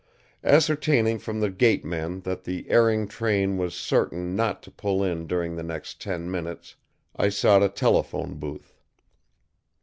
[0.43, 5.55] Ascertaining from the gateman that the erring train was certain not to pull in during
[5.55, 6.75] the next ten minutes,
[7.15, 8.73] I sought a telephone booth.